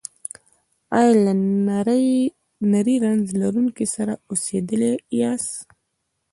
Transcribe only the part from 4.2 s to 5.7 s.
اوسیدلي یاست؟